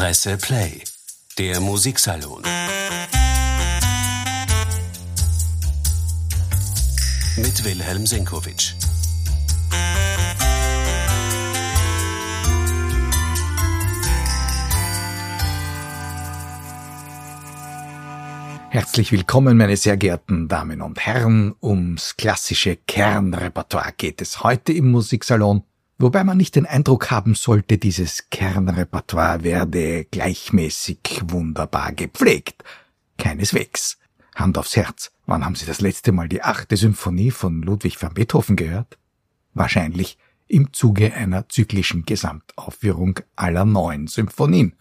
Presse 0.00 0.38
Play, 0.38 0.82
der 1.36 1.60
Musiksalon. 1.60 2.42
Mit 7.36 7.62
Wilhelm 7.66 8.06
Senkowitsch. 8.06 8.72
Herzlich 18.70 19.12
willkommen, 19.12 19.58
meine 19.58 19.76
sehr 19.76 19.98
geehrten 19.98 20.48
Damen 20.48 20.80
und 20.80 20.98
Herren. 20.98 21.54
Ums 21.60 22.16
klassische 22.16 22.76
Kernrepertoire 22.76 23.92
geht 23.98 24.22
es 24.22 24.42
heute 24.42 24.72
im 24.72 24.90
Musiksalon, 24.92 25.64
wobei 26.00 26.24
man 26.24 26.36
nicht 26.36 26.56
den 26.56 26.66
Eindruck 26.66 27.10
haben 27.10 27.34
sollte, 27.34 27.78
dieses 27.78 28.28
Kernrepertoire 28.30 29.44
werde 29.44 30.04
gleichmäßig 30.04 31.22
wunderbar 31.24 31.92
gepflegt. 31.92 32.64
Keineswegs. 33.18 33.98
Hand 34.34 34.58
aufs 34.58 34.76
Herz. 34.76 35.12
Wann 35.26 35.44
haben 35.44 35.54
Sie 35.54 35.66
das 35.66 35.80
letzte 35.80 36.12
Mal 36.12 36.28
die 36.28 36.42
achte 36.42 36.76
Symphonie 36.76 37.30
von 37.30 37.62
Ludwig 37.62 38.02
van 38.02 38.14
Beethoven 38.14 38.56
gehört? 38.56 38.98
Wahrscheinlich 39.54 40.18
im 40.48 40.72
Zuge 40.72 41.14
einer 41.14 41.48
zyklischen 41.48 42.04
Gesamtaufführung 42.04 43.20
aller 43.36 43.64
neun 43.64 44.08
Symphonien. 44.08 44.74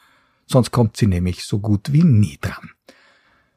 Sonst 0.47 0.71
kommt 0.71 0.97
sie 0.97 1.07
nämlich 1.07 1.43
so 1.43 1.59
gut 1.59 1.93
wie 1.93 2.03
nie 2.03 2.39
dran. 2.41 2.71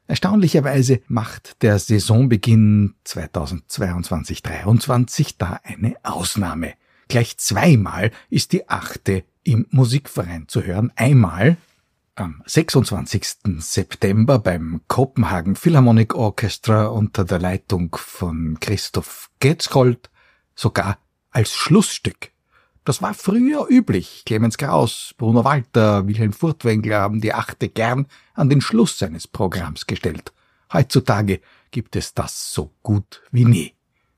Erstaunlicherweise 0.05 1.01
macht 1.07 1.63
der 1.63 1.79
Saisonbeginn 1.79 2.93
2022-23 3.07 5.35
da 5.37 5.61
eine 5.63 5.95
Ausnahme. 6.03 6.73
Gleich 7.07 7.37
zweimal 7.37 8.11
ist 8.29 8.51
die 8.53 8.69
achte 8.69 9.23
im 9.43 9.67
Musikverein 9.71 10.47
zu 10.47 10.63
hören. 10.63 10.91
Einmal 10.95 11.57
am 12.15 12.43
26. 12.45 13.25
September 13.59 14.39
beim 14.39 14.81
Copenhagen 14.87 15.55
Philharmonic 15.55 16.15
Orchestra 16.15 16.87
unter 16.87 17.25
der 17.25 17.39
Leitung 17.39 17.95
von 17.95 18.57
Christoph 18.59 19.29
Getzkold, 19.39 20.09
sogar 20.55 20.99
als 21.31 21.53
Schlussstück 21.53 22.33
das 22.85 23.01
war 23.01 23.13
früher 23.13 23.67
üblich. 23.69 24.23
Clemens 24.25 24.57
Kraus, 24.57 25.13
Bruno 25.17 25.45
Walter, 25.45 26.05
Wilhelm 26.07 26.33
Furtwängler 26.33 26.99
haben 26.99 27.21
die 27.21 27.33
Achte 27.33 27.69
gern 27.69 28.07
an 28.33 28.49
den 28.49 28.61
Schluss 28.61 28.97
seines 28.97 29.27
Programms 29.27 29.87
gestellt. 29.87 30.33
Heutzutage 30.71 31.39
gibt 31.71 31.95
es 31.95 32.13
das 32.13 32.51
so 32.51 32.73
gut 32.83 33.21
wie 33.31 33.45
nie. 33.45 33.73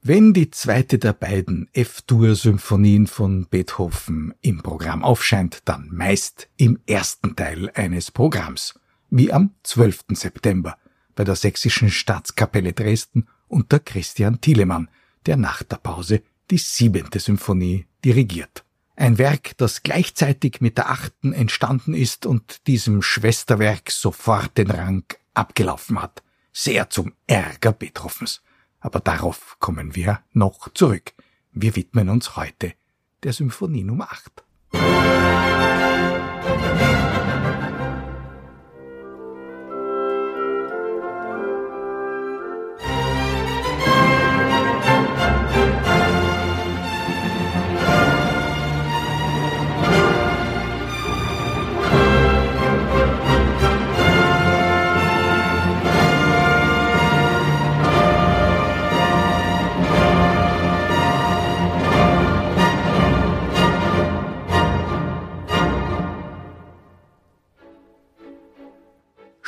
Wenn 0.08 0.34
die 0.34 0.52
zweite 0.52 1.00
der 1.00 1.14
beiden 1.14 1.68
F-Dur-Symphonien 1.74 3.08
von 3.08 3.48
Beethoven 3.48 4.36
im 4.42 4.62
Programm 4.62 5.04
aufscheint, 5.04 5.64
dann 5.66 5.90
meist 5.92 6.48
im 6.58 6.78
ersten 6.86 7.36
Teil 7.36 7.72
eines 7.74 8.12
Programms, 8.12 8.80
wie 9.10 9.34
am 9.34 9.56
12. 9.64 10.04
September 10.10 10.78
bei 11.16 11.24
der 11.24 11.36
Sächsischen 11.36 11.90
Staatskapelle 11.90 12.74
Dresden 12.74 13.28
unter 13.48 13.80
Christian 13.80 14.40
Thielemann, 14.40 14.92
der 15.26 15.38
nach 15.38 15.64
der 15.64 15.78
Pause 15.78 16.22
die 16.52 16.60
siebente 16.60 17.20
Symphonie 17.20 17.88
dirigiert. 18.04 18.64
Ein 18.96 19.18
Werk, 19.18 19.58
das 19.58 19.82
gleichzeitig 19.82 20.62
mit 20.62 20.78
der 20.78 20.92
achten 20.92 21.34
entstanden 21.34 21.96
ist 21.96 22.28
und 22.28 22.68
diesem 22.68 23.02
Schwesterwerk 23.02 23.90
sofort 23.90 24.56
den 24.60 24.70
Rang 24.70 25.06
abgelaufen 25.34 26.00
hat. 26.00 26.22
Sehr 26.54 26.92
zum 26.92 27.14
Ärger 27.26 27.72
Beethovens. 27.72 28.44
Aber 28.86 29.00
darauf 29.00 29.58
kommen 29.60 29.96
wir 29.96 30.20
noch 30.32 30.70
zurück. 30.76 31.16
Wir 31.52 31.76
widmen 31.76 32.08
uns 32.08 32.36
heute 32.36 32.76
der 33.24 33.34
Symphonie 33.34 33.84
Nummer 33.84 34.12
8. 34.12 34.44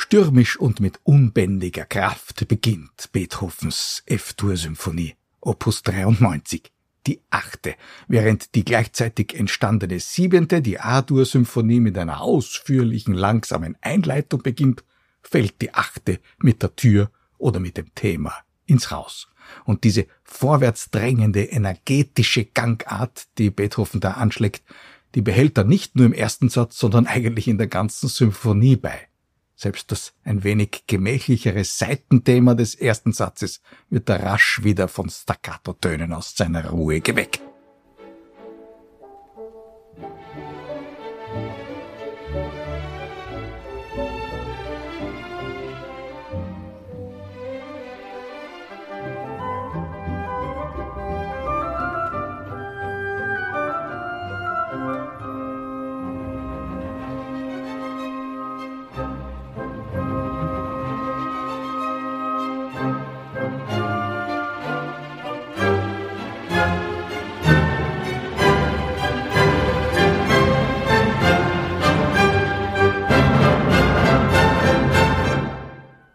Stürmisch 0.08 0.58
und 0.58 0.80
mit 0.80 1.00
unbändiger 1.02 1.84
Kraft 1.84 2.48
beginnt 2.48 3.12
Beethovens 3.12 4.02
F-Dur-Symphonie, 4.06 5.16
Opus 5.42 5.82
93, 5.82 6.72
die 7.06 7.20
achte, 7.28 7.74
während 8.06 8.54
die 8.54 8.64
gleichzeitig 8.64 9.34
entstandene 9.38 10.00
siebente, 10.00 10.62
die 10.62 10.80
A-Dur-Symphonie 10.80 11.80
mit 11.80 11.98
einer 11.98 12.22
ausführlichen, 12.22 13.12
langsamen 13.12 13.76
Einleitung 13.82 14.42
beginnt, 14.42 14.82
fällt 15.20 15.60
die 15.60 15.74
achte 15.74 16.20
mit 16.38 16.62
der 16.62 16.74
Tür 16.74 17.10
oder 17.36 17.60
mit 17.60 17.76
dem 17.76 17.94
Thema 17.94 18.32
ins 18.64 18.90
Haus. 18.90 19.28
Und 19.66 19.84
diese 19.84 20.06
vorwärts 20.24 20.88
drängende, 20.88 21.44
energetische 21.44 22.46
Gangart, 22.46 23.26
die 23.36 23.50
Beethoven 23.50 24.00
da 24.00 24.12
anschlägt, 24.12 24.62
die 25.14 25.20
behält 25.20 25.58
er 25.58 25.64
nicht 25.64 25.96
nur 25.96 26.06
im 26.06 26.14
ersten 26.14 26.48
Satz, 26.48 26.78
sondern 26.78 27.06
eigentlich 27.08 27.46
in 27.46 27.58
der 27.58 27.66
ganzen 27.66 28.08
Symphonie 28.08 28.76
bei. 28.76 29.07
Selbst 29.60 29.90
das 29.90 30.12
ein 30.22 30.44
wenig 30.44 30.84
gemächlichere 30.86 31.64
Seitenthema 31.64 32.54
des 32.54 32.76
ersten 32.76 33.12
Satzes 33.12 33.60
wird 33.90 34.08
er 34.08 34.22
rasch 34.22 34.62
wieder 34.62 34.86
von 34.86 35.10
Staccato-Tönen 35.10 36.12
aus 36.12 36.36
seiner 36.36 36.70
Ruhe 36.70 37.00
geweckt. 37.00 37.40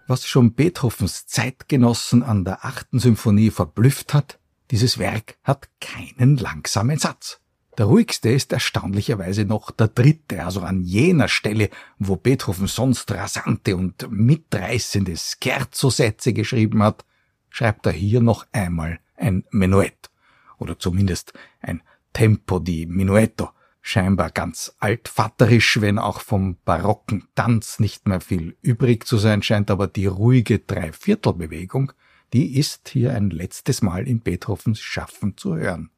Was 0.05 0.27
schon 0.27 0.53
Beethovens 0.53 1.27
Zeitgenossen 1.27 2.23
an 2.23 2.43
der 2.43 2.65
achten 2.65 2.99
Symphonie 2.99 3.51
verblüfft 3.51 4.13
hat, 4.13 4.37
dieses 4.69 4.97
Werk 4.97 5.37
hat 5.43 5.69
keinen 5.79 6.37
langsamen 6.37 6.99
Satz. 6.99 7.39
Der 7.77 7.85
ruhigste 7.85 8.29
ist 8.29 8.51
erstaunlicherweise 8.51 9.45
noch 9.45 9.71
der 9.71 9.87
dritte, 9.87 10.45
also 10.45 10.61
an 10.61 10.83
jener 10.83 11.27
Stelle, 11.27 11.69
wo 11.97 12.17
Beethoven 12.17 12.67
sonst 12.67 13.11
rasante 13.11 13.75
und 13.75 14.07
mitreißende 14.11 15.15
Scherzo-Sätze 15.15 16.33
geschrieben 16.33 16.83
hat, 16.83 17.05
schreibt 17.49 17.85
er 17.85 17.93
hier 17.93 18.21
noch 18.21 18.45
einmal 18.51 18.99
ein 19.15 19.45
Menuett 19.51 20.11
oder 20.59 20.77
zumindest 20.77 21.33
ein 21.61 21.81
Tempo 22.11 22.59
di 22.59 22.85
Minuetto, 22.85 23.49
scheinbar 23.83 24.31
ganz 24.31 24.75
altvatterisch, 24.79 25.81
wenn 25.81 25.99
auch 25.99 26.21
vom 26.21 26.57
barocken 26.65 27.27
Tanz 27.35 27.79
nicht 27.79 28.07
mehr 28.07 28.21
viel 28.21 28.57
übrig 28.61 29.05
zu 29.05 29.17
sein 29.17 29.43
scheint, 29.43 29.69
aber 29.69 29.87
die 29.87 30.07
ruhige 30.07 30.59
Dreiviertelbewegung, 30.59 31.91
die 32.31 32.57
ist 32.57 32.89
hier 32.89 33.13
ein 33.13 33.29
letztes 33.29 33.83
Mal 33.83 34.07
in 34.07 34.21
Beethovens 34.21 34.79
Schaffen 34.79 35.37
zu 35.37 35.57
hören. 35.57 35.91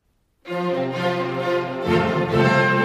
Musik 0.50 2.85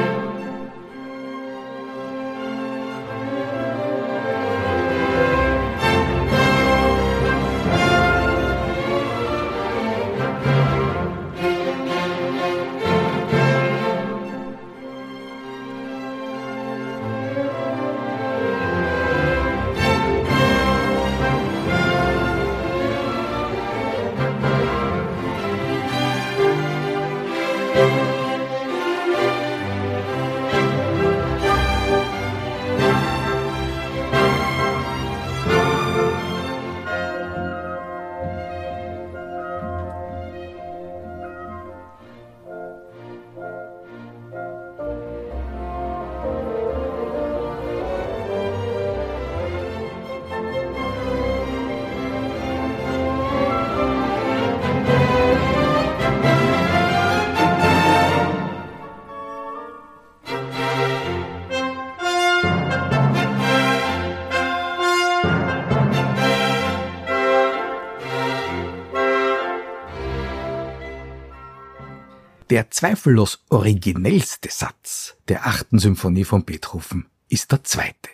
Der 72.51 72.69
zweifellos 72.69 73.45
originellste 73.49 74.51
Satz 74.51 75.15
der 75.29 75.47
achten 75.47 75.79
Symphonie 75.79 76.25
von 76.25 76.45
Beethoven 76.45 77.07
ist 77.29 77.53
der 77.53 77.63
zweite. 77.63 78.11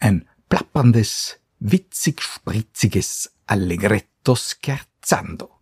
Ein 0.00 0.28
plapperndes, 0.48 1.38
witzig 1.60 2.20
spritziges 2.20 3.32
Allegretto 3.46 4.34
scherzando. 4.34 5.59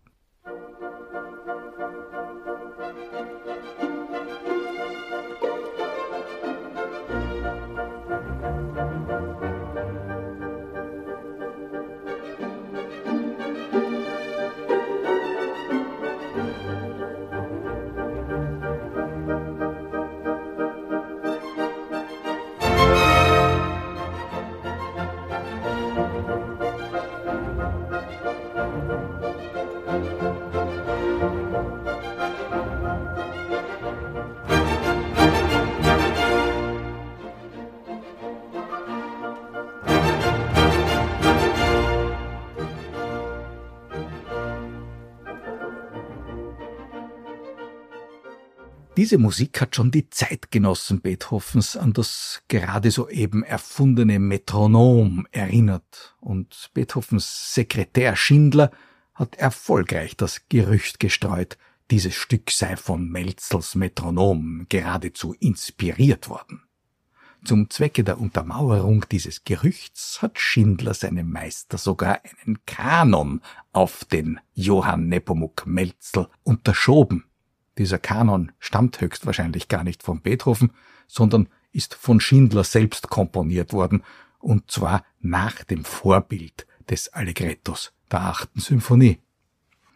Diese 49.09 49.17
Musik 49.17 49.59
hat 49.59 49.75
schon 49.75 49.89
die 49.89 50.07
Zeitgenossen 50.11 51.01
Beethovens 51.01 51.75
an 51.75 51.93
das 51.93 52.43
gerade 52.47 52.91
soeben 52.91 53.41
erfundene 53.41 54.19
Metronom 54.19 55.25
erinnert, 55.31 56.15
und 56.19 56.69
Beethovens 56.75 57.55
Sekretär 57.55 58.15
Schindler 58.15 58.69
hat 59.15 59.35
erfolgreich 59.37 60.15
das 60.15 60.47
Gerücht 60.47 60.99
gestreut, 60.99 61.57
dieses 61.89 62.13
Stück 62.13 62.51
sei 62.51 62.77
von 62.77 63.09
Melzels 63.09 63.73
Metronom 63.73 64.67
geradezu 64.69 65.33
inspiriert 65.39 66.29
worden. 66.29 66.61
Zum 67.43 67.71
Zwecke 67.71 68.03
der 68.03 68.19
Untermauerung 68.19 69.05
dieses 69.11 69.43
Gerüchts 69.43 70.21
hat 70.21 70.37
Schindler 70.39 70.93
seinem 70.93 71.31
Meister 71.31 71.79
sogar 71.79 72.21
einen 72.43 72.59
Kanon 72.67 73.41
auf 73.73 74.05
den 74.05 74.39
Johann 74.53 75.07
Nepomuk 75.07 75.65
Melzel 75.65 76.27
unterschoben, 76.43 77.23
dieser 77.79 77.97
Kanon 77.97 78.51
stammt 78.59 79.01
höchstwahrscheinlich 79.01 79.69
gar 79.69 79.83
nicht 79.83 80.03
von 80.03 80.21
Beethoven, 80.21 80.71
sondern 81.07 81.49
ist 81.71 81.95
von 81.95 82.19
Schindler 82.19 82.63
selbst 82.63 83.09
komponiert 83.09 83.73
worden, 83.73 84.03
und 84.37 84.69
zwar 84.69 85.03
nach 85.19 85.63
dem 85.63 85.83
Vorbild 85.83 86.67
des 86.89 87.09
Allegrettos 87.09 87.91
der 88.11 88.21
achten 88.21 88.59
Symphonie. 88.59 89.17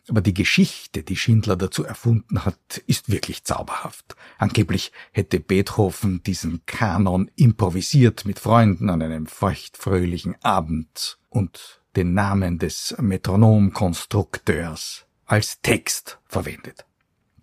Aber 0.10 0.22
die 0.22 0.34
Geschichte, 0.34 1.04
die 1.04 1.16
Schindler 1.16 1.56
dazu 1.56 1.86
erfunden 1.86 2.44
hat, 2.44 2.84
ist 2.88 3.10
wirklich 3.10 3.46
zauberhaft. 3.46 4.18
Angeblich 4.38 4.92
hätte 5.12 5.40
Beethoven 5.40 6.22
diesen 6.24 6.66
Kanon 6.66 7.32
improvisiert 7.36 8.26
mit 8.26 8.40
Freunden 8.40 8.90
an 8.90 9.02
einem 9.02 9.28
feuchtfröhlichen 9.28 10.36
Abend 10.44 11.18
und 11.30 11.82
den 11.96 12.14
Namen 12.14 12.60
des 12.60 12.94
Metronomkonstrukteurs 13.00 15.06
als 15.26 15.62
Text 15.62 16.20
verwendet. 16.26 16.86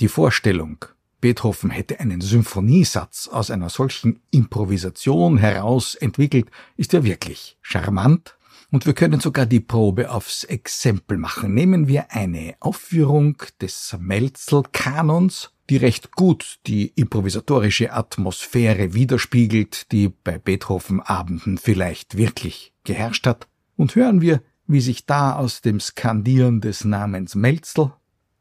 Die 0.00 0.08
Vorstellung, 0.08 0.82
Beethoven 1.20 1.68
hätte 1.68 2.00
einen 2.00 2.22
Symphoniesatz 2.22 3.28
aus 3.28 3.50
einer 3.50 3.68
solchen 3.68 4.20
Improvisation 4.30 5.36
heraus 5.36 5.94
entwickelt, 5.94 6.50
ist 6.78 6.94
ja 6.94 7.04
wirklich 7.04 7.58
charmant. 7.60 8.38
Und 8.70 8.86
wir 8.86 8.94
können 8.94 9.20
sogar 9.20 9.44
die 9.44 9.60
Probe 9.60 10.10
aufs 10.10 10.44
Exempel 10.44 11.18
machen. 11.18 11.52
Nehmen 11.52 11.86
wir 11.86 12.12
eine 12.12 12.54
Aufführung 12.60 13.42
des 13.60 13.94
Melzel-Kanons, 14.00 15.50
die 15.68 15.76
recht 15.76 16.12
gut 16.12 16.60
die 16.66 16.86
improvisatorische 16.94 17.92
Atmosphäre 17.92 18.94
widerspiegelt, 18.94 19.92
die 19.92 20.08
bei 20.08 20.38
Beethoven-Abenden 20.38 21.58
vielleicht 21.58 22.16
wirklich 22.16 22.72
geherrscht 22.84 23.26
hat, 23.26 23.48
und 23.76 23.96
hören 23.96 24.22
wir, 24.22 24.42
wie 24.66 24.80
sich 24.80 25.04
da 25.04 25.34
aus 25.34 25.60
dem 25.60 25.78
Skandieren 25.78 26.62
des 26.62 26.84
Namens 26.84 27.34
Melzel 27.34 27.92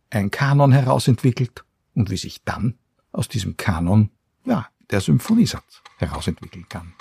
ein 0.09 0.31
Kanon 0.31 0.71
herausentwickelt 0.71 1.63
und 1.93 2.09
wie 2.09 2.17
sich 2.17 2.43
dann 2.43 2.77
aus 3.11 3.27
diesem 3.27 3.57
Kanon, 3.57 4.11
ja, 4.45 4.67
der 4.89 5.01
Symphoniesatz 5.01 5.81
herausentwickeln 5.97 6.67
kann. 6.69 6.93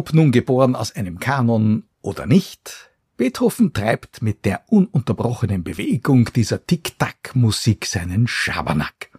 Ob 0.00 0.14
nun 0.14 0.32
geboren 0.32 0.76
aus 0.76 0.96
einem 0.96 1.20
Kanon 1.20 1.84
oder 2.00 2.24
nicht, 2.24 2.90
Beethoven 3.18 3.74
treibt 3.74 4.22
mit 4.22 4.46
der 4.46 4.62
ununterbrochenen 4.68 5.62
Bewegung 5.62 6.32
dieser 6.32 6.64
Tick-Tack-Musik 6.66 7.84
seinen 7.84 8.26
Schabernack. 8.26 9.10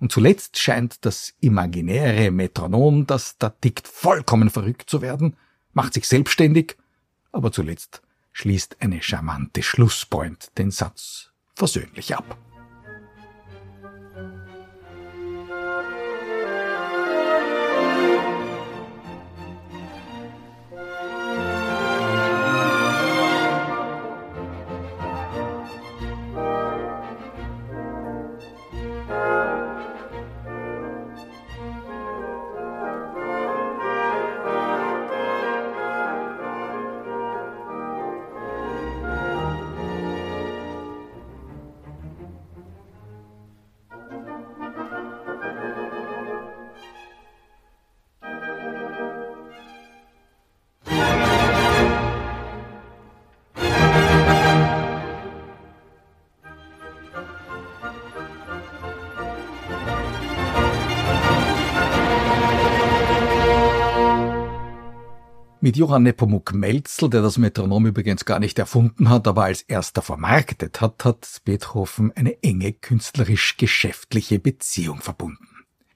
Und 0.00 0.10
zuletzt 0.10 0.58
scheint 0.58 1.04
das 1.04 1.34
imaginäre 1.40 2.30
Metronom, 2.30 3.06
das 3.06 3.36
da 3.36 3.50
tickt, 3.50 3.86
vollkommen 3.86 4.48
verrückt 4.48 4.88
zu 4.88 5.02
werden, 5.02 5.36
macht 5.74 5.92
sich 5.92 6.08
selbstständig, 6.08 6.78
aber 7.30 7.52
zuletzt 7.52 8.00
schließt 8.32 8.78
eine 8.80 9.02
charmante 9.02 9.62
Schlusspoint 9.62 10.56
den 10.56 10.70
Satz 10.70 11.28
versöhnlich 11.54 12.16
ab. 12.16 12.38
Mit 65.72 65.78
Johann 65.78 66.02
Nepomuk 66.02 66.52
Melzel, 66.52 67.08
der 67.08 67.22
das 67.22 67.38
Metronom 67.38 67.86
übrigens 67.86 68.26
gar 68.26 68.40
nicht 68.40 68.58
erfunden 68.58 69.08
hat, 69.08 69.26
aber 69.26 69.44
als 69.44 69.62
erster 69.62 70.02
vermarktet 70.02 70.82
hat, 70.82 71.02
hat 71.02 71.40
Beethoven 71.46 72.12
eine 72.14 72.42
enge 72.42 72.74
künstlerisch-geschäftliche 72.74 74.38
Beziehung 74.38 75.00
verbunden. 75.00 75.48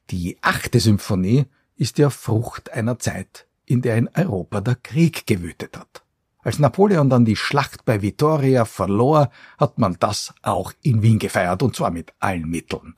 Die 0.09 0.39
achte 0.41 0.81
Symphonie 0.81 1.45
ist 1.77 1.99
ja 1.99 2.09
Frucht 2.09 2.73
einer 2.73 2.99
Zeit, 2.99 3.49
in 3.67 3.83
der 3.83 3.99
in 3.99 4.09
Europa 4.15 4.63
der 4.63 4.77
Krieg 4.77 5.27
gewütet 5.27 5.77
hat. 5.77 6.03
Als 6.39 6.59
Napoleon 6.59 7.11
dann 7.11 7.27
die 7.27 7.37
Schlacht 7.37 7.85
bei 7.85 8.01
Vittoria 8.01 8.65
verlor, 8.65 9.29
hat 9.59 9.79
man 9.79 9.99
das 10.01 10.33
auch 10.41 10.73
in 10.81 11.03
Wien 11.03 11.19
gefeiert, 11.19 11.63
und 11.63 11.77
zwar 11.77 11.91
mit 11.91 12.15
allen 12.19 12.49
Mitteln. 12.49 12.95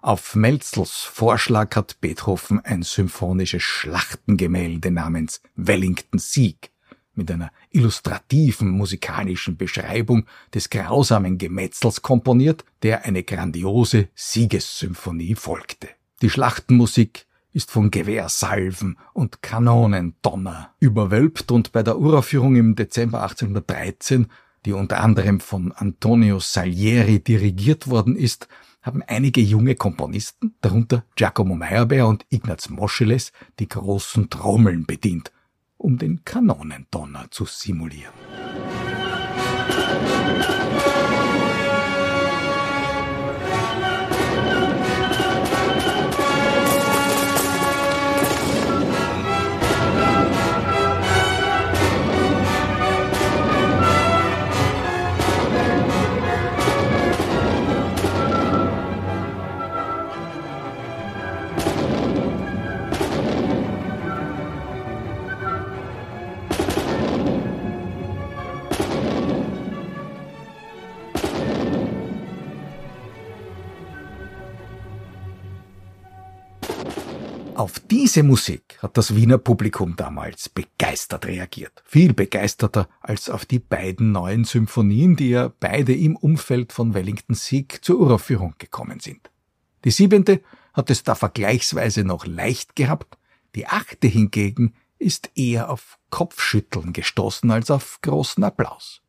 Auf 0.00 0.36
Melzels 0.36 0.92
Vorschlag 0.92 1.74
hat 1.74 2.00
Beethoven 2.00 2.60
ein 2.60 2.82
symphonisches 2.82 3.62
Schlachtengemälde 3.62 4.92
namens 4.92 5.42
Wellington 5.56 6.20
Sieg 6.20 6.70
mit 7.14 7.32
einer 7.32 7.50
illustrativen 7.70 8.70
musikalischen 8.70 9.56
Beschreibung 9.56 10.26
des 10.54 10.70
grausamen 10.70 11.36
Gemetzels 11.36 12.00
komponiert, 12.00 12.64
der 12.84 13.06
eine 13.06 13.24
grandiose 13.24 14.08
Siegessymphonie 14.14 15.34
folgte. 15.34 15.88
Die 16.22 16.30
Schlachtenmusik 16.30 17.26
ist 17.52 17.72
von 17.72 17.90
Gewehrsalven 17.90 18.98
und 19.14 19.42
Kanonendonner 19.42 20.74
überwölbt 20.78 21.50
und 21.50 21.72
bei 21.72 21.82
der 21.82 21.98
Uraufführung 21.98 22.54
im 22.54 22.76
Dezember 22.76 23.22
1813, 23.22 24.28
die 24.64 24.74
unter 24.74 25.00
anderem 25.00 25.40
von 25.40 25.72
Antonio 25.72 26.38
Salieri 26.38 27.18
dirigiert 27.18 27.88
worden 27.88 28.14
ist, 28.14 28.46
haben 28.88 29.02
einige 29.06 29.42
junge 29.42 29.74
Komponisten, 29.74 30.54
darunter 30.62 31.04
Giacomo 31.14 31.54
Meyerbeer 31.54 32.08
und 32.08 32.24
Ignaz 32.30 32.70
Moscheles, 32.70 33.32
die 33.58 33.68
großen 33.68 34.30
Trommeln 34.30 34.86
bedient, 34.86 35.30
um 35.76 35.98
den 35.98 36.24
Kanonendonner 36.24 37.26
zu 37.30 37.44
simulieren. 37.44 38.14
Auf 77.68 77.80
diese 77.80 78.22
Musik 78.22 78.78
hat 78.80 78.96
das 78.96 79.14
Wiener 79.14 79.36
Publikum 79.36 79.94
damals 79.94 80.48
begeistert 80.48 81.26
reagiert. 81.26 81.82
Viel 81.84 82.14
begeisterter 82.14 82.88
als 83.02 83.28
auf 83.28 83.44
die 83.44 83.58
beiden 83.58 84.10
neuen 84.10 84.44
Symphonien, 84.44 85.16
die 85.16 85.28
ja 85.28 85.52
beide 85.60 85.94
im 85.94 86.16
Umfeld 86.16 86.72
von 86.72 86.94
Wellington 86.94 87.34
Sieg 87.34 87.84
zur 87.84 87.98
Uraufführung 88.00 88.54
gekommen 88.56 89.00
sind. 89.00 89.30
Die 89.84 89.90
siebente 89.90 90.40
hat 90.72 90.88
es 90.88 91.02
da 91.02 91.14
vergleichsweise 91.14 92.04
noch 92.04 92.24
leicht 92.24 92.74
gehabt, 92.74 93.18
die 93.54 93.66
achte 93.66 94.06
hingegen 94.06 94.72
ist 94.98 95.30
eher 95.34 95.68
auf 95.68 95.98
Kopfschütteln 96.08 96.94
gestoßen 96.94 97.50
als 97.50 97.70
auf 97.70 97.98
großen 98.00 98.44
Applaus. 98.44 99.02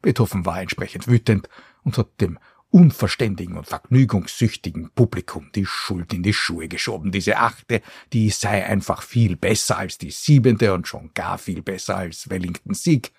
Beethoven 0.00 0.46
war 0.46 0.62
entsprechend 0.62 1.08
wütend 1.08 1.50
und 1.82 1.98
hat 1.98 2.08
dem 2.22 2.38
unverständigen 2.72 3.56
und 3.58 3.66
vergnügungssüchtigen 3.66 4.90
Publikum 4.90 5.50
die 5.54 5.66
Schuld 5.66 6.12
in 6.14 6.22
die 6.22 6.32
Schuhe 6.32 6.68
geschoben. 6.68 7.12
Diese 7.12 7.36
achte, 7.36 7.82
die 8.12 8.30
sei 8.30 8.66
einfach 8.66 9.02
viel 9.02 9.36
besser 9.36 9.76
als 9.76 9.98
die 9.98 10.10
siebente 10.10 10.72
und 10.72 10.88
schon 10.88 11.10
gar 11.14 11.36
viel 11.36 11.62
besser 11.62 11.98
als 11.98 12.30
Wellington 12.30 12.74
Sieg. 12.74 13.12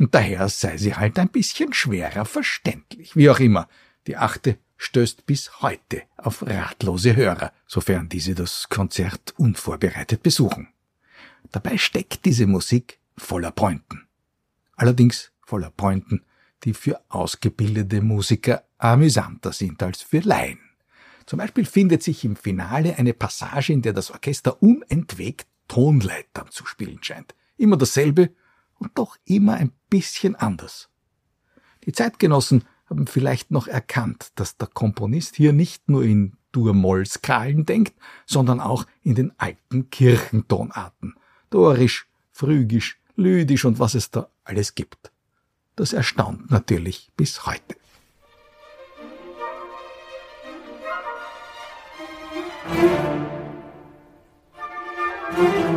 Und 0.00 0.14
daher 0.14 0.48
sei 0.48 0.76
sie 0.76 0.94
halt 0.94 1.18
ein 1.18 1.28
bisschen 1.28 1.72
schwerer 1.72 2.24
verständlich. 2.24 3.14
Wie 3.14 3.30
auch 3.30 3.38
immer, 3.38 3.68
die 4.08 4.16
achte 4.16 4.58
stößt 4.76 5.26
bis 5.26 5.62
heute 5.62 6.02
auf 6.16 6.44
ratlose 6.44 7.14
Hörer, 7.14 7.52
sofern 7.66 8.08
diese 8.08 8.34
das 8.34 8.68
Konzert 8.68 9.32
unvorbereitet 9.36 10.22
besuchen. 10.22 10.68
Dabei 11.52 11.78
steckt 11.78 12.24
diese 12.24 12.46
Musik 12.46 12.98
voller 13.16 13.52
Pointen. 13.52 14.08
Allerdings 14.76 15.32
voller 15.40 15.70
Pointen, 15.70 16.24
die 16.64 16.74
für 16.74 17.00
ausgebildete 17.08 18.00
Musiker 18.00 18.64
amüsanter 18.78 19.52
sind 19.52 19.82
als 19.82 20.02
für 20.02 20.20
Laien. 20.20 20.60
Zum 21.26 21.38
Beispiel 21.38 21.66
findet 21.66 22.02
sich 22.02 22.24
im 22.24 22.36
Finale 22.36 22.96
eine 22.96 23.12
Passage, 23.12 23.72
in 23.72 23.82
der 23.82 23.92
das 23.92 24.10
Orchester 24.10 24.62
unentwegt 24.62 25.46
Tonleitern 25.68 26.50
zu 26.50 26.64
spielen 26.64 26.98
scheint. 27.02 27.34
Immer 27.58 27.76
dasselbe 27.76 28.30
und 28.78 28.96
doch 28.96 29.16
immer 29.26 29.54
ein 29.54 29.72
bisschen 29.90 30.34
anders. 30.36 30.88
Die 31.84 31.92
Zeitgenossen 31.92 32.64
haben 32.88 33.06
vielleicht 33.06 33.50
noch 33.50 33.66
erkannt, 33.66 34.32
dass 34.36 34.56
der 34.56 34.68
Komponist 34.68 35.36
hier 35.36 35.52
nicht 35.52 35.88
nur 35.88 36.02
in 36.02 36.36
Dur-Moll-Skalen 36.52 37.66
denkt, 37.66 37.94
sondern 38.24 38.60
auch 38.60 38.86
in 39.02 39.14
den 39.14 39.32
alten 39.38 39.90
Kirchentonarten. 39.90 41.14
Dorisch, 41.50 42.08
Phrygisch, 42.32 43.00
Lydisch 43.16 43.64
und 43.64 43.78
was 43.78 43.94
es 43.94 44.10
da 44.10 44.28
alles 44.44 44.74
gibt. 44.74 45.12
Das 45.76 45.92
erstaunt 45.92 46.50
natürlich 46.50 47.10
bis 47.16 47.46
heute. 47.46 47.77
Thank 52.68 53.08
you. 55.58 55.67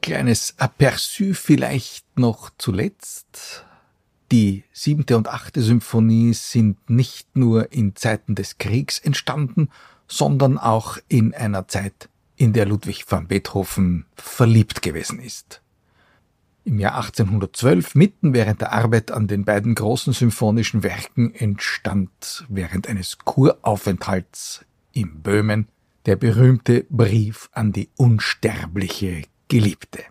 Kleines 0.00 0.58
Aperçu 0.58 1.34
vielleicht 1.34 2.18
noch 2.18 2.50
zuletzt. 2.58 3.64
Die 4.32 4.64
siebte 4.72 5.16
und 5.16 5.28
achte 5.28 5.60
Symphonie 5.60 6.34
sind 6.34 6.88
nicht 6.88 7.36
nur 7.36 7.72
in 7.72 7.96
Zeiten 7.96 8.34
des 8.34 8.58
Kriegs 8.58 8.98
entstanden, 8.98 9.70
sondern 10.06 10.58
auch 10.58 10.98
in 11.08 11.34
einer 11.34 11.66
Zeit, 11.68 12.08
in 12.36 12.52
der 12.52 12.66
Ludwig 12.66 13.04
van 13.08 13.28
Beethoven 13.28 14.06
verliebt 14.14 14.82
gewesen 14.82 15.20
ist. 15.20 15.60
Im 16.64 16.78
Jahr 16.78 16.96
1812, 16.96 17.94
mitten 17.94 18.32
während 18.32 18.60
der 18.60 18.72
Arbeit 18.72 19.10
an 19.10 19.26
den 19.26 19.44
beiden 19.44 19.74
großen 19.74 20.12
symphonischen 20.12 20.82
Werken, 20.82 21.34
entstand 21.34 22.44
während 22.48 22.86
eines 22.86 23.18
Kuraufenthalts 23.18 24.64
in 24.92 25.22
Böhmen 25.22 25.68
der 26.06 26.16
berühmte 26.16 26.86
Brief 26.88 27.48
an 27.52 27.72
die 27.72 27.88
unsterbliche 27.96 29.24
Geliebte. 29.50 30.04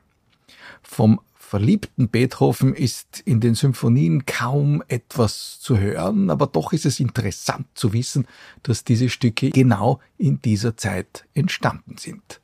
Vom 0.84 1.22
verliebten 1.34 2.10
Beethoven 2.10 2.76
ist 2.76 3.22
in 3.26 3.40
den 3.40 3.56
Symphonien 3.56 4.28
kaum 4.28 4.84
etwas 4.88 5.60
zu 5.60 5.80
hören, 5.80 6.30
aber 6.30 6.46
doch 6.46 6.74
ist 6.74 6.86
es 6.86 7.00
interessant 7.00 7.66
zu 7.74 7.94
wissen, 7.94 8.28
dass 8.62 8.84
diese 8.84 9.10
Stücke 9.10 9.50
genau 9.50 10.00
in 10.20 10.42
dieser 10.42 10.78
Zeit 10.78 11.26
entstanden 11.34 11.98
sind. 11.98 12.42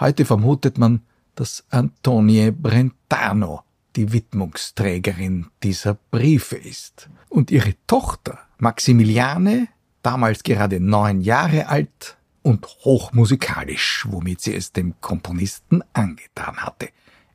Heute 0.00 0.24
vermutet 0.24 0.78
man, 0.78 1.02
dass 1.34 1.64
Antonie 1.68 2.50
Brentano 2.50 3.62
die 3.96 4.12
Widmungsträgerin 4.12 5.48
dieser 5.62 5.98
Briefe 6.10 6.56
ist. 6.56 7.10
Und 7.28 7.50
ihre 7.50 7.74
Tochter 7.86 8.38
Maximiliane 8.58 9.68
damals 10.02 10.44
gerade 10.44 10.80
neun 10.80 11.20
Jahre 11.20 11.68
alt 11.68 12.16
und 12.46 12.64
hochmusikalisch, 12.84 14.06
womit 14.08 14.40
sie 14.40 14.54
es 14.54 14.70
dem 14.70 14.94
Komponisten 15.00 15.82
angetan 15.92 16.58
hatte. 16.58 16.90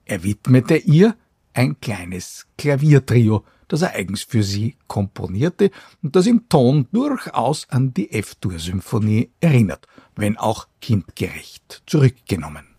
Er 0.05 0.23
widmete 0.23 0.77
ihr 0.77 1.17
ein 1.53 1.81
kleines 1.81 2.47
Klaviertrio, 2.57 3.43
das 3.67 3.81
er 3.81 3.93
eigens 3.93 4.23
für 4.23 4.41
sie 4.41 4.77
komponierte 4.87 5.71
und 6.01 6.15
das 6.15 6.27
im 6.27 6.47
Ton 6.47 6.87
durchaus 6.93 7.69
an 7.69 7.93
die 7.93 8.09
F-Dur-Symphonie 8.13 9.31
erinnert, 9.41 9.85
wenn 10.15 10.37
auch 10.37 10.69
kindgerecht 10.79 11.83
zurückgenommen. 11.85 12.70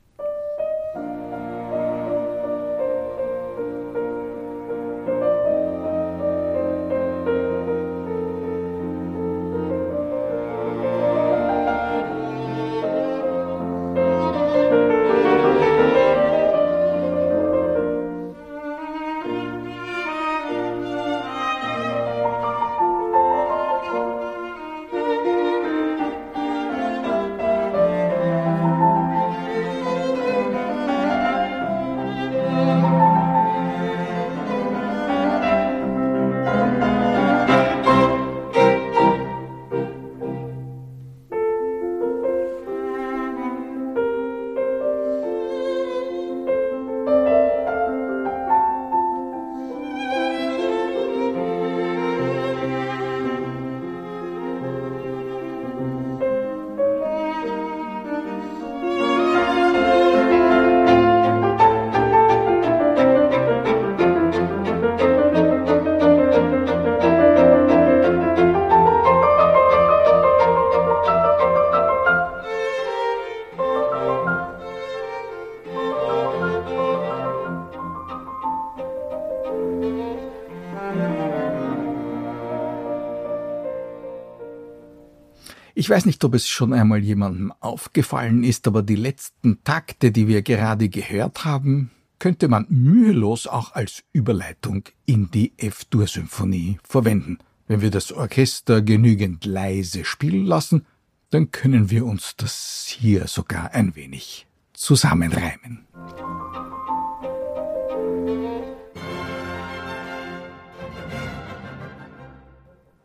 Ich 85.82 85.90
weiß 85.90 86.06
nicht, 86.06 86.22
ob 86.22 86.34
es 86.34 86.46
schon 86.46 86.72
einmal 86.72 87.00
jemandem 87.00 87.52
aufgefallen 87.58 88.44
ist, 88.44 88.68
aber 88.68 88.84
die 88.84 88.94
letzten 88.94 89.64
Takte, 89.64 90.12
die 90.12 90.28
wir 90.28 90.42
gerade 90.42 90.88
gehört 90.88 91.44
haben, 91.44 91.90
könnte 92.20 92.46
man 92.46 92.66
mühelos 92.68 93.48
auch 93.48 93.72
als 93.72 94.04
Überleitung 94.12 94.84
in 95.06 95.32
die 95.32 95.54
F-Dur-Symphonie 95.56 96.78
verwenden. 96.84 97.38
Wenn 97.66 97.80
wir 97.80 97.90
das 97.90 98.12
Orchester 98.12 98.80
genügend 98.80 99.44
leise 99.44 100.04
spielen 100.04 100.46
lassen, 100.46 100.86
dann 101.30 101.50
können 101.50 101.90
wir 101.90 102.06
uns 102.06 102.36
das 102.36 102.86
hier 102.86 103.26
sogar 103.26 103.74
ein 103.74 103.96
wenig 103.96 104.46
zusammenreimen. 104.74 105.84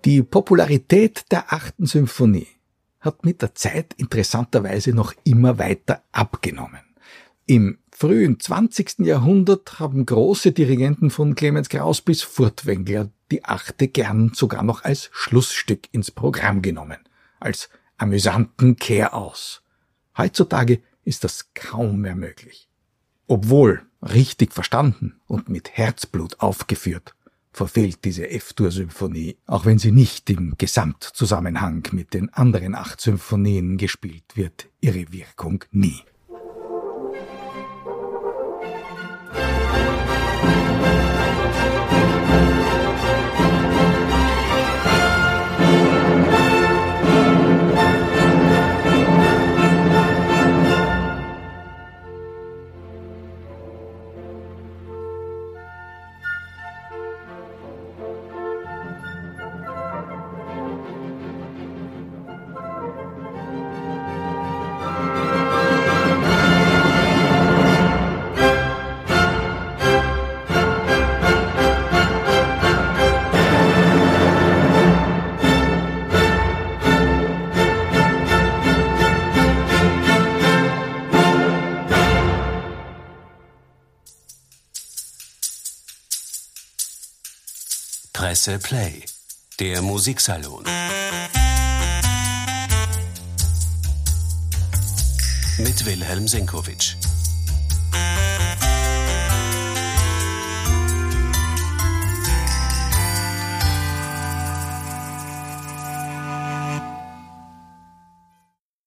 Die 0.06 0.22
Popularität 0.22 1.26
der 1.32 1.52
achten 1.52 1.88
Symphonie 1.88 2.46
hat 3.00 3.26
mit 3.26 3.42
der 3.42 3.56
Zeit 3.56 3.94
interessanterweise 3.98 4.92
noch 4.92 5.14
immer 5.24 5.60
weiter 5.60 6.04
abgenommen. 6.12 6.82
Im 7.46 7.78
frühen 7.92 8.40
20. 8.40 9.00
Jahrhundert 9.00 9.80
haben 9.80 10.06
große 10.06 10.52
Dirigenten 10.52 11.10
von 11.10 11.36
Clemens 11.36 11.70
Kraus 11.70 12.02
bis 12.02 12.22
Furtwängler 12.22 13.10
die 13.32 13.46
Achte 13.46 13.88
gern 13.88 14.32
sogar 14.34 14.64
noch 14.64 14.84
als 14.84 15.10
Schlussstück 15.14 15.88
ins 15.92 16.12
Programm 16.12 16.62
genommen, 16.62 17.00
als 17.40 17.70
amüsanten 17.98 18.76
Kehraus. 18.76 19.64
Heutzutage 20.18 20.82
ist 21.04 21.24
das 21.24 21.54
kaum 21.54 22.02
mehr 22.02 22.16
möglich. 22.16 22.70
Obwohl 23.28 23.82
richtig 24.02 24.54
verstanden 24.54 25.20
und 25.26 25.50
mit 25.50 25.78
Herzblut 25.78 26.40
aufgeführt, 26.40 27.16
verfehlt 27.58 28.06
diese 28.06 28.30
F-Dur-Symphonie, 28.30 29.38
auch 29.48 29.65
wenn 29.65 29.80
sie 29.80 29.91
nicht 29.91 30.30
im 30.30 30.54
Gesamtzusammenhang 30.60 31.88
mit 31.91 32.13
den 32.13 32.32
anderen 32.32 32.76
acht 32.76 33.02
Symphonien 33.02 33.78
gespielt 33.78 34.36
wird, 34.36 34.70
ihre 34.80 35.12
Wirkung 35.12 35.63
nie. 35.72 36.00
Presse 88.38 88.60
Play, 88.60 89.04
der 89.60 89.82
Musiksalon. 89.82 90.63
Mit 95.58 95.84
Wilhelm 95.88 96.28
Senkowitsch. 96.28 96.97